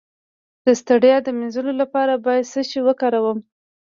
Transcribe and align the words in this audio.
د 0.65 0.67
ستړیا 0.81 1.17
د 1.23 1.27
مینځلو 1.37 1.73
لپاره 1.81 2.13
باید 2.25 2.49
څه 2.51 2.61
شی 2.69 2.79
وکاروم؟ 2.87 3.39